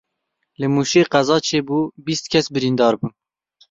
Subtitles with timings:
[0.59, 3.11] Li Mûşê qeza çêbû bîst kes birîndar bûn.